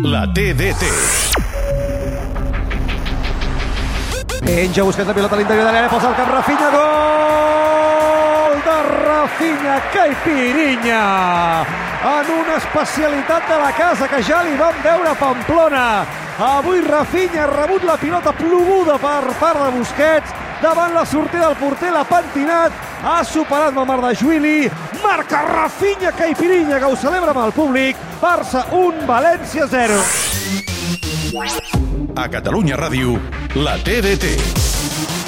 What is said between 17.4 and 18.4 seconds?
ha rebut la pilota